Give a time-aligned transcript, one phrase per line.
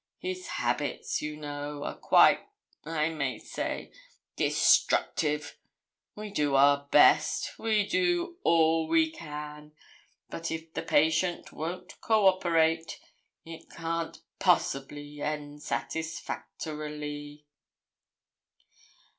[0.17, 2.39] His habits, you know, are quite,
[2.85, 3.91] I may say,
[4.35, 5.59] destructive.
[6.15, 9.73] We do our best we do all we can,
[10.27, 12.99] but if the patient won't cooperate
[13.45, 17.45] it can't possibly end satisfactorily.'